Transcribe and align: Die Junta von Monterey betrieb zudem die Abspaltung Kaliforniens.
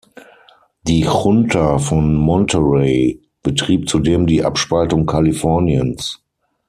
Die 0.81 1.01
Junta 1.01 1.77
von 1.77 2.15
Monterey 2.15 3.21
betrieb 3.43 3.87
zudem 3.87 4.25
die 4.25 4.43
Abspaltung 4.43 5.05
Kaliforniens. 5.05 6.23